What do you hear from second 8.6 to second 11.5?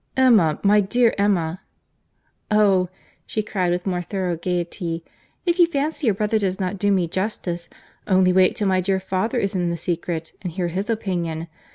my dear father is in the secret, and hear his opinion.